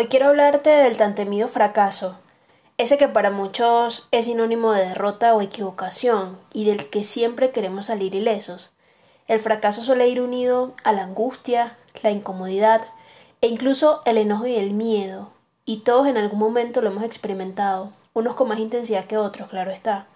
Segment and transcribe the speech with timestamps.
[0.00, 2.16] Hoy quiero hablarte del tan temido fracaso,
[2.78, 7.84] ese que para muchos es sinónimo de derrota o equivocación y del que siempre queremos
[7.84, 8.72] salir ilesos.
[9.28, 12.86] El fracaso suele ir unido a la angustia, la incomodidad
[13.42, 15.32] e incluso el enojo y el miedo,
[15.66, 19.70] y todos en algún momento lo hemos experimentado, unos con más intensidad que otros, claro
[19.70, 20.06] está.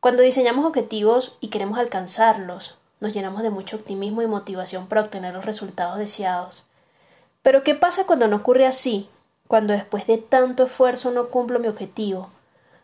[0.00, 5.32] Cuando diseñamos objetivos y queremos alcanzarlos, nos llenamos de mucho optimismo y motivación para obtener
[5.32, 6.66] los resultados deseados.
[7.46, 9.08] Pero ¿qué pasa cuando no ocurre así?
[9.46, 12.30] Cuando después de tanto esfuerzo no cumplo mi objetivo.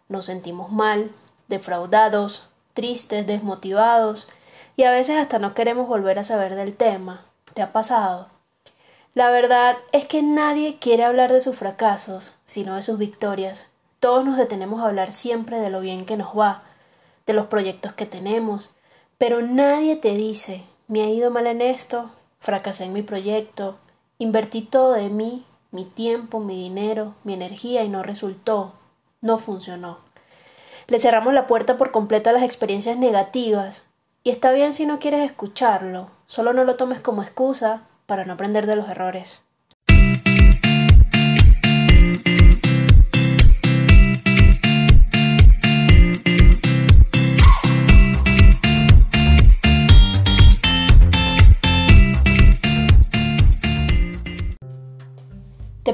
[0.09, 1.11] Nos sentimos mal,
[1.49, 4.29] defraudados, tristes, desmotivados
[4.77, 7.25] y a veces hasta no queremos volver a saber del tema.
[7.55, 8.29] ¿Te ha pasado?
[9.15, 13.67] La verdad es que nadie quiere hablar de sus fracasos, sino de sus victorias.
[13.99, 16.63] Todos nos detenemos a hablar siempre de lo bien que nos va,
[17.27, 18.71] de los proyectos que tenemos,
[19.19, 23.77] pero nadie te dice me ha ido mal en esto, fracasé en mi proyecto,
[24.23, 28.73] Invertí todo de mí, mi tiempo, mi dinero, mi energía y no resultó,
[29.21, 29.99] no funcionó.
[30.87, 33.83] Le cerramos la puerta por completo a las experiencias negativas
[34.23, 38.35] y está bien si no quieres escucharlo, solo no lo tomes como excusa para no
[38.35, 39.43] aprender de los errores.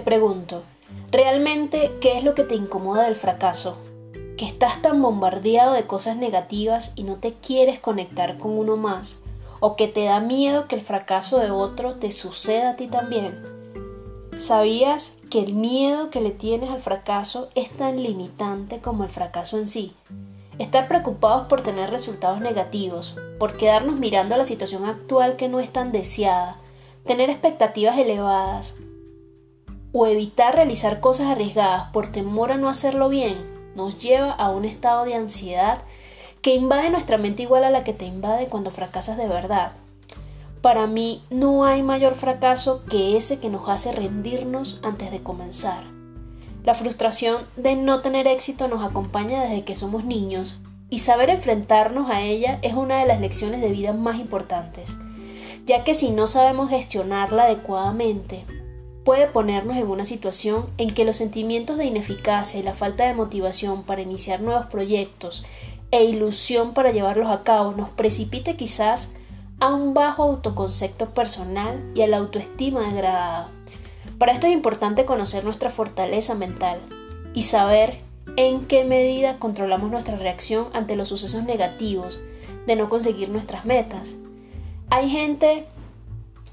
[0.09, 0.63] Pregunto,
[1.11, 3.77] ¿realmente qué es lo que te incomoda del fracaso?
[4.39, 9.21] ¿Que estás tan bombardeado de cosas negativas y no te quieres conectar con uno más?
[9.61, 13.43] ¿O que te da miedo que el fracaso de otro te suceda a ti también?
[14.39, 19.59] ¿Sabías que el miedo que le tienes al fracaso es tan limitante como el fracaso
[19.59, 19.95] en sí?
[20.59, 25.61] Estar preocupados por tener resultados negativos, por quedarnos mirando a la situación actual que no
[25.61, 26.57] es tan deseada,
[27.05, 28.79] tener expectativas elevadas,
[29.93, 34.65] o evitar realizar cosas arriesgadas por temor a no hacerlo bien nos lleva a un
[34.65, 35.83] estado de ansiedad
[36.43, 39.73] que invade nuestra mente igual a la que te invade cuando fracasas de verdad.
[40.61, 45.85] Para mí no hay mayor fracaso que ese que nos hace rendirnos antes de comenzar.
[46.65, 50.59] La frustración de no tener éxito nos acompaña desde que somos niños
[50.91, 54.97] y saber enfrentarnos a ella es una de las lecciones de vida más importantes,
[55.67, 58.45] ya que si no sabemos gestionarla adecuadamente,
[59.09, 63.15] puede ponernos en una situación en que los sentimientos de ineficacia y la falta de
[63.15, 65.47] motivación para iniciar nuevos proyectos
[65.91, 69.15] e ilusión para llevarlos a cabo nos precipite quizás
[69.61, 73.51] a un bajo autoconcepto personal y a la autoestima degradada.
[74.19, 76.79] Para esto es importante conocer nuestra fortaleza mental
[77.33, 78.01] y saber
[78.37, 82.21] en qué medida controlamos nuestra reacción ante los sucesos negativos
[82.67, 84.17] de no conseguir nuestras metas.
[84.91, 85.65] Hay gente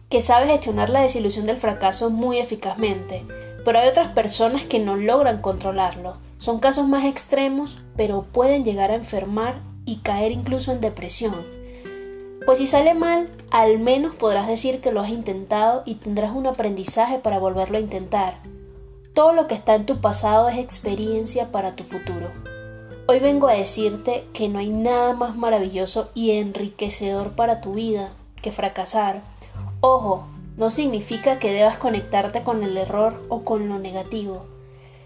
[0.09, 3.25] que sabe gestionar la desilusión del fracaso muy eficazmente,
[3.63, 6.17] pero hay otras personas que no logran controlarlo.
[6.37, 11.45] Son casos más extremos, pero pueden llegar a enfermar y caer incluso en depresión.
[12.45, 16.45] Pues si sale mal, al menos podrás decir que lo has intentado y tendrás un
[16.45, 18.39] aprendizaje para volverlo a intentar.
[19.15, 22.31] Todo lo que está en tu pasado es experiencia para tu futuro.
[23.07, 28.13] Hoy vengo a decirte que no hay nada más maravilloso y enriquecedor para tu vida
[28.41, 29.23] que fracasar
[29.87, 30.23] Ojo,
[30.57, 34.47] no significa que debas conectarte con el error o con lo negativo.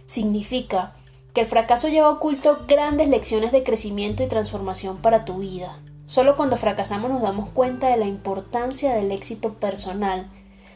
[0.05, 0.95] Significa
[1.33, 5.77] que el fracaso lleva oculto grandes lecciones de crecimiento y transformación para tu vida.
[6.05, 10.29] Solo cuando fracasamos nos damos cuenta de la importancia del éxito personal,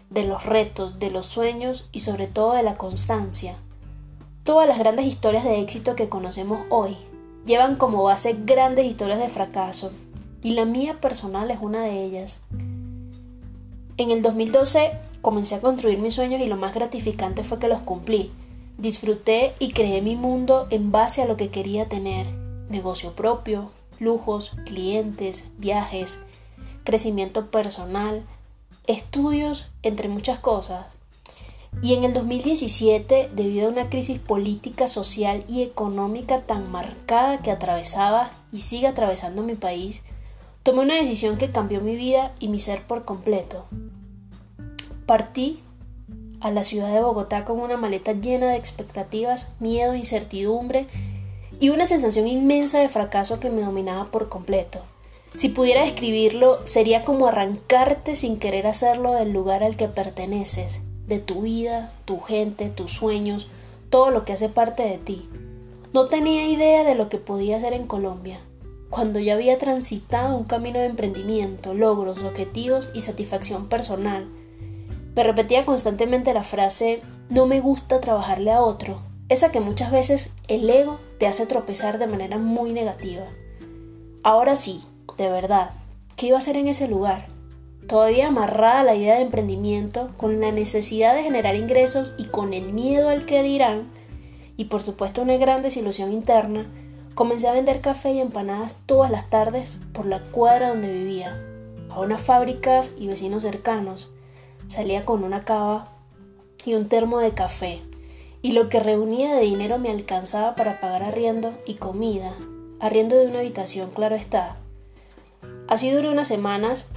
[0.09, 3.55] de los retos, de los sueños y sobre todo de la constancia.
[4.43, 6.97] Todas las grandes historias de éxito que conocemos hoy
[7.45, 9.93] llevan como base grandes historias de fracaso,
[10.41, 12.41] y la mía personal es una de ellas.
[13.97, 17.79] En el 2012 comencé a construir mis sueños y lo más gratificante fue que los
[17.79, 18.31] cumplí.
[18.79, 22.25] Disfruté y creé mi mundo en base a lo que quería tener.
[22.69, 26.17] Negocio propio, lujos, clientes, viajes,
[26.83, 28.23] crecimiento personal,
[28.87, 30.87] estudios, entre muchas cosas.
[31.83, 37.51] Y en el 2017, debido a una crisis política, social y económica tan marcada que
[37.51, 40.01] atravesaba y sigue atravesando mi país,
[40.63, 43.65] tomé una decisión que cambió mi vida y mi ser por completo.
[45.05, 45.61] Partí
[46.39, 50.87] a la ciudad de Bogotá con una maleta llena de expectativas, miedo, incertidumbre
[51.59, 54.79] y una sensación inmensa de fracaso que me dominaba por completo.
[55.35, 61.19] Si pudiera describirlo, sería como arrancarte sin querer hacerlo del lugar al que perteneces, de
[61.19, 63.47] tu vida, tu gente, tus sueños,
[63.89, 65.27] todo lo que hace parte de ti.
[65.91, 68.39] No tenía idea de lo que podía hacer en Colombia,
[68.93, 74.29] cuando ya había transitado un camino de emprendimiento, logros, objetivos y satisfacción personal
[75.15, 80.35] Me repetía constantemente la frase no me gusta trabajarle a otro, esa que muchas veces
[80.47, 83.25] el ego te hace tropezar de manera muy negativa.
[84.21, 84.83] Ahora sí,
[85.17, 85.71] de verdad,
[86.15, 87.25] ¿qué iba a hacer en ese lugar?
[87.87, 92.53] Todavía amarrada a la idea de emprendimiento, con la necesidad de generar ingresos y con
[92.53, 93.91] el miedo al que dirán,
[94.55, 96.67] y por supuesto una gran desilusión interna,
[97.15, 101.39] comencé a vender café y empanadas todas las tardes por la cuadra donde vivía,
[101.89, 104.09] a unas fábricas y vecinos cercanos.
[104.67, 105.91] Salía con una cava
[106.65, 107.81] y un termo de café,
[108.41, 112.33] y lo que reunía de dinero me alcanzaba para pagar arriendo y comida,
[112.79, 114.57] arriendo de una habitación, claro está.
[115.67, 116.87] Así duró unas semanas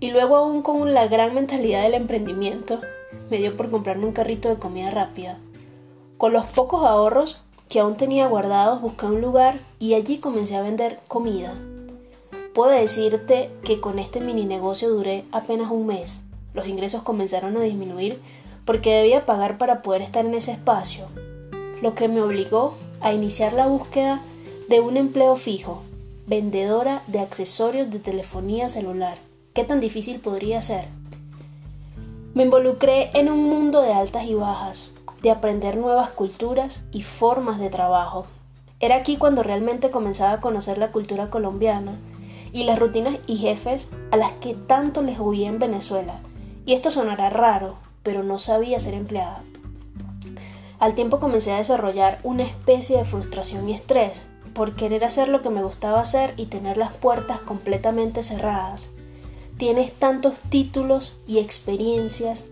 [0.00, 2.80] y luego aún con la gran mentalidad del emprendimiento,
[3.30, 5.38] me dio por comprarme un carrito de comida rápida.
[6.18, 10.62] Con los pocos ahorros que aún tenía guardados, busqué un lugar y allí comencé a
[10.62, 11.54] vender comida.
[12.54, 16.22] Puedo decirte que con este mini negocio duré apenas un mes.
[16.54, 18.20] Los ingresos comenzaron a disminuir
[18.64, 21.06] porque debía pagar para poder estar en ese espacio,
[21.82, 24.22] lo que me obligó a iniciar la búsqueda
[24.68, 25.82] de un empleo fijo,
[26.26, 29.18] vendedora de accesorios de telefonía celular.
[29.52, 30.88] ¿Qué tan difícil podría ser?
[32.34, 34.92] Me involucré en un mundo de altas y bajas,
[35.22, 38.26] de aprender nuevas culturas y formas de trabajo.
[38.80, 41.96] Era aquí cuando realmente comenzaba a conocer la cultura colombiana
[42.52, 46.20] y las rutinas y jefes a las que tanto les huía en Venezuela.
[46.64, 49.42] Y esto sonará raro, pero no sabía ser empleada.
[50.78, 55.42] Al tiempo comencé a desarrollar una especie de frustración y estrés por querer hacer lo
[55.42, 58.90] que me gustaba hacer y tener las puertas completamente cerradas.
[59.58, 62.46] Tienes tantos títulos y experiencias.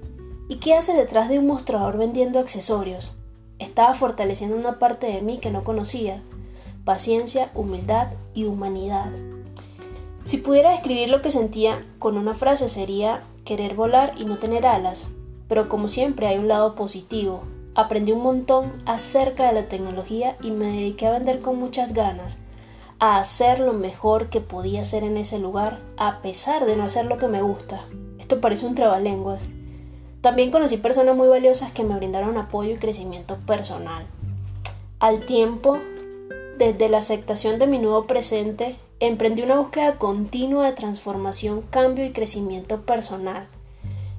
[0.46, 3.12] ¿Y qué haces detrás de un mostrador vendiendo accesorios?
[3.58, 6.22] Estaba fortaleciendo una parte de mí que no conocía.
[6.84, 9.10] Paciencia, humildad y humanidad.
[10.24, 14.66] Si pudiera describir lo que sentía con una frase sería querer volar y no tener
[14.66, 15.08] alas,
[15.48, 17.44] pero como siempre hay un lado positivo.
[17.74, 22.38] Aprendí un montón acerca de la tecnología y me dediqué a vender con muchas ganas,
[22.98, 27.06] a hacer lo mejor que podía hacer en ese lugar, a pesar de no hacer
[27.06, 27.86] lo que me gusta.
[28.18, 29.48] Esto parece un trabalenguas.
[30.24, 34.06] También conocí personas muy valiosas que me brindaron apoyo y crecimiento personal.
[34.98, 35.76] Al tiempo,
[36.56, 42.12] desde la aceptación de mi nuevo presente, emprendí una búsqueda continua de transformación, cambio y
[42.12, 43.48] crecimiento personal.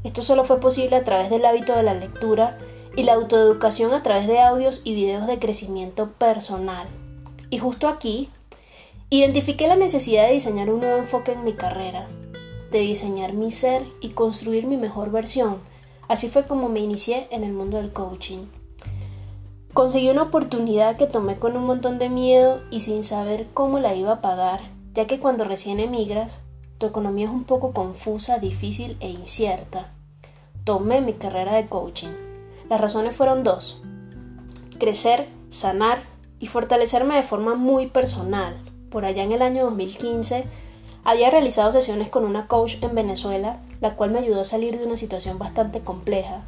[0.04, 2.60] Esto solo fue posible a través del hábito de la lectura
[2.96, 6.88] y la autoeducación a través de audios y videos de crecimiento personal.
[7.50, 8.30] Y justo aquí,
[9.10, 12.07] identifiqué la necesidad de diseñar un nuevo enfoque en mi carrera,
[12.69, 15.74] de diseñar mi ser y construir mi mejor versión.
[16.07, 18.46] Así fue como me inicié en el mundo del coaching.
[19.74, 23.94] Conseguí una oportunidad que tomé con un montón de miedo y sin saber cómo la
[23.96, 24.62] iba a pagar,
[24.94, 26.40] ya que cuando recién emigras,
[26.78, 29.92] tu economía es un poco confusa, difícil e incierta
[30.66, 32.10] tomé mi carrera de coaching.
[32.69, 33.81] Las razones fueron dos.
[34.80, 36.04] Crecer, sanar
[36.40, 38.60] y fortalecerme de forma muy personal.
[38.90, 40.46] Por allá en el año 2015
[41.06, 44.86] había realizado sesiones con una coach en Venezuela, la cual me ayudó a salir de
[44.86, 46.42] una situación bastante compleja.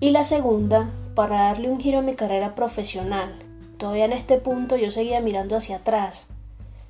[0.00, 3.32] Y la segunda, para darle un giro a mi carrera profesional.
[3.78, 6.26] Todavía en este punto yo seguía mirando hacia atrás,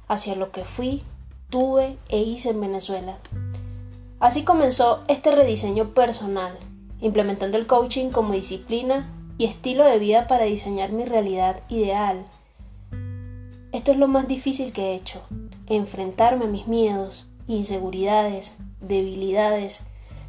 [0.09, 1.03] hacia lo que fui,
[1.51, 3.19] tuve e hice en Venezuela.
[4.19, 6.57] Así comenzó este rediseño personal,
[7.03, 12.25] implementando el coaching como disciplina y estilo de vida para diseñar mi realidad ideal.
[13.73, 15.23] Esto es lo más difícil que he hecho,
[15.67, 19.81] enfrentarme a mis miedos, inseguridades, debilidades,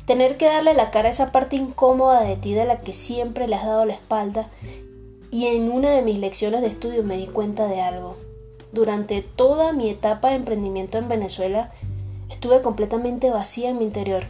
[0.05, 3.47] tener que darle la cara a esa parte incómoda de ti de la que siempre
[3.47, 4.49] le has dado la espalda
[5.31, 8.17] y en una de mis lecciones de estudio me di cuenta de algo.
[8.71, 11.71] Durante toda mi etapa de emprendimiento en Venezuela,
[12.33, 14.25] Estuve completamente vacía en mi interior,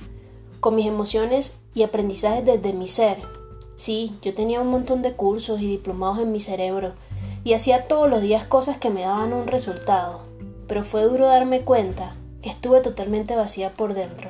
[0.59, 3.17] con mis emociones y aprendizajes desde mi ser.
[3.77, 6.93] Sí, yo tenía un montón de cursos y diplomados en mi cerebro,
[7.45, 10.19] y hacía todos los días cosas que me daban un resultado,
[10.67, 14.29] pero fue duro darme cuenta que estuve totalmente vacía por dentro,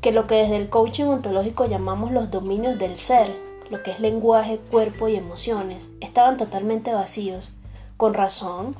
[0.00, 3.34] que lo que desde el coaching ontológico llamamos los dominios del ser,
[3.70, 7.52] lo que es lenguaje, cuerpo y emociones, estaban totalmente vacíos.
[7.96, 8.76] Con razón,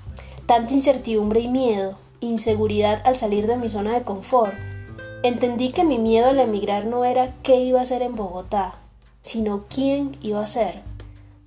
[0.46, 4.54] tanta incertidumbre y miedo, inseguridad al salir de mi zona de confort.
[5.22, 8.76] Entendí que mi miedo al emigrar no era qué iba a hacer en Bogotá,
[9.22, 10.82] sino quién iba a ser.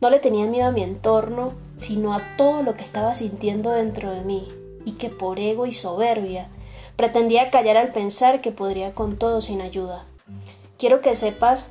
[0.01, 4.11] No le tenía miedo a mi entorno, sino a todo lo que estaba sintiendo dentro
[4.11, 4.47] de mí,
[4.85, 6.49] y que por ego y soberbia
[6.95, 10.05] pretendía callar al pensar que podría con todo sin ayuda.
[10.77, 11.67] Quiero que sepas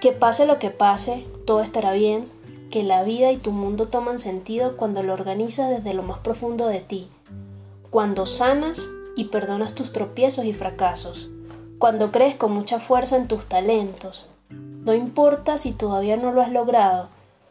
[0.00, 2.28] que pase lo que pase, todo estará bien,
[2.70, 6.66] que la vida y tu mundo toman sentido cuando lo organizas desde lo más profundo
[6.66, 7.08] de ti,
[7.90, 11.30] cuando sanas y perdonas tus tropiezos y fracasos,
[11.78, 16.50] cuando crees con mucha fuerza en tus talentos, No importa si todavía no lo has
[16.50, 17.08] logrado,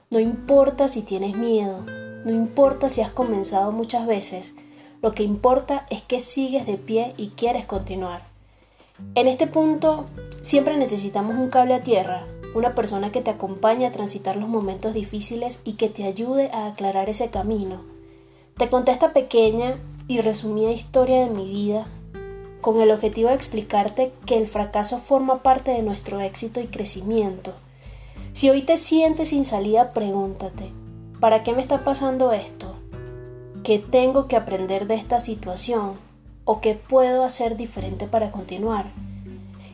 [0.09, 1.83] no importa si tienes miedo,
[2.25, 4.55] no importa si has comenzado muchas veces,
[5.07, 8.23] lo que importa es que sigues de pie y quieres continuar.
[9.15, 10.03] En este punto
[10.41, 14.93] siempre necesitamos un cable a tierra, una persona que te acompañe a transitar los momentos
[14.93, 17.83] difíciles y que te ayude a aclarar ese camino.
[18.57, 19.77] Te conté esta pequeña
[20.09, 21.87] y resumida historia de mi vida
[22.59, 27.53] con el objetivo de explicarte que el fracaso forma parte de nuestro éxito y crecimiento
[28.37, 30.69] si hoy te sientes sin salida, pregúntate,
[31.19, 32.76] ¿para qué me está pasando esto?
[33.67, 35.97] ¿Qué tengo que aprender de esta situación?
[36.45, 38.93] ¿O qué puedo hacer diferente para continuar?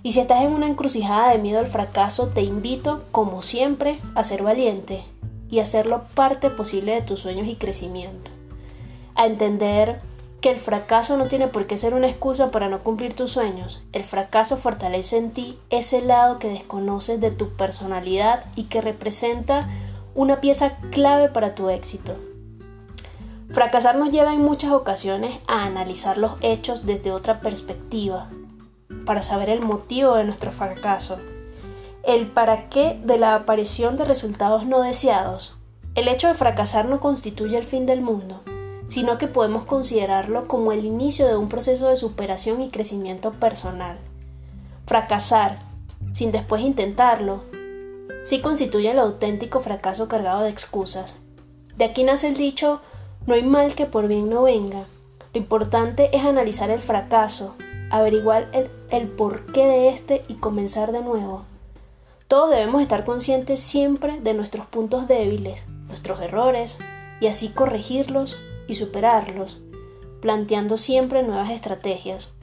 [0.02, 4.24] Y si estás en una encrucijada de miedo al fracaso, te invito, como siempre, a
[4.24, 5.04] ser valiente
[5.48, 8.32] y hacerlo parte posible de tus sueños y crecimiento.
[9.14, 10.02] A entender
[10.42, 13.84] que el fracaso no tiene por qué ser una excusa para no cumplir tus sueños.
[13.92, 19.70] El fracaso fortalece en ti ese lado que desconoces de tu personalidad y que representa
[20.16, 22.16] una pieza clave para tu éxito.
[23.54, 28.32] Fracasar nos lleva en muchas ocasiones a analizar los hechos desde otra perspectiva,
[29.06, 31.20] para saber el motivo de nuestro fracaso,
[32.02, 35.56] el para qué de la aparición de resultados no deseados.
[35.94, 38.42] El hecho de fracasar no constituye el fin del mundo,
[38.88, 44.00] sino que podemos considerarlo como el inicio de un proceso de superación y crecimiento personal.
[44.88, 45.60] Fracasar,
[46.12, 47.44] sin después intentarlo,
[48.24, 51.14] sí constituye el auténtico fracaso cargado de excusas.
[51.78, 52.82] De aquí nace el dicho,
[53.26, 54.86] no hay mal que por bien no venga.
[55.34, 57.56] Lo importante es analizar el fracaso,
[57.90, 61.46] averiguar el, el porqué de este y comenzar de nuevo.
[62.28, 66.78] Todos debemos estar conscientes siempre de nuestros puntos débiles, nuestros errores,
[67.20, 69.62] y así corregirlos y superarlos,
[70.22, 72.34] planteando siempre nuevas estrategias.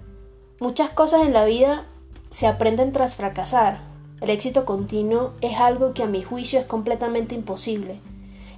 [0.61, 1.87] Muchas cosas en la vida
[2.31, 3.81] se aprenden tras fracasar.
[4.21, 8.01] El éxito continuo es algo que a mi juicio es completamente imposible.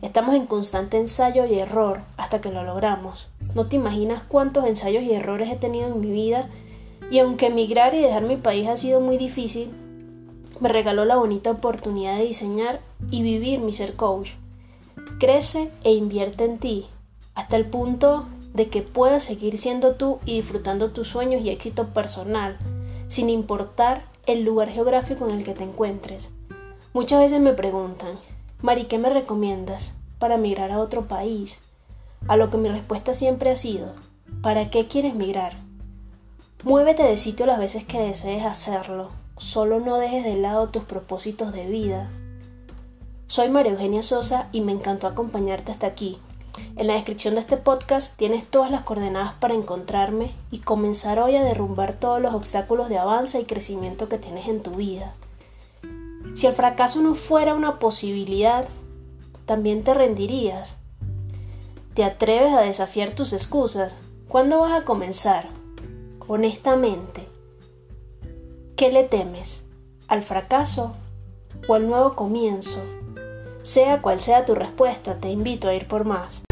[0.02, 3.28] Estamos en constante ensayo y error hasta que lo logramos.
[3.54, 6.50] No te imaginas cuántos ensayos y errores he tenido en mi vida
[7.08, 9.70] y aunque emigrar y dejar mi país ha sido muy difícil,
[10.58, 12.80] me regaló la bonita oportunidad de diseñar
[13.12, 14.30] y vivir mi ser coach.
[15.20, 16.86] Crece e invierte en ti,
[17.36, 21.88] hasta el punto de que puedas seguir siendo tú y disfrutando tus sueños y éxito
[21.88, 22.58] personal,
[23.06, 26.32] sin importar el lugar geográfico en el que te encuentres.
[26.92, 28.18] Muchas veces me preguntan,
[28.62, 31.60] Mari, ¿qué me recomiendas para migrar a otro país?
[32.28, 33.92] A lo que mi respuesta siempre ha sido,
[34.40, 35.54] ¿para qué quieres migrar?
[36.62, 41.52] Muévete de sitio las veces que desees hacerlo, solo no dejes de lado tus propósitos
[41.52, 42.08] de vida.
[43.26, 46.20] Soy María Eugenia Sosa y me encantó acompañarte hasta aquí.
[46.76, 51.34] En la descripción de este podcast tienes todas las coordenadas para encontrarme y comenzar hoy
[51.34, 55.14] a derrumbar todos los obstáculos de avance y crecimiento que tienes en tu vida.
[56.34, 58.66] Si el fracaso no fuera una posibilidad,
[59.46, 60.76] también te rendirías.
[61.94, 63.96] ¿Te atreves a desafiar tus excusas?
[64.28, 65.48] ¿Cuándo vas a comenzar?
[66.26, 67.28] Honestamente,
[68.76, 69.66] ¿qué le temes?
[70.08, 70.94] ¿Al fracaso
[71.68, 72.78] o al nuevo comienzo?
[73.62, 76.42] Sea cual sea tu respuesta, te invito a ir por más.